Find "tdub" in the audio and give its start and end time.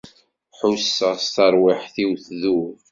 2.25-2.67